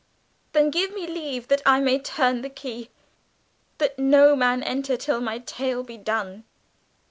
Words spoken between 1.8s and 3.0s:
turn the key,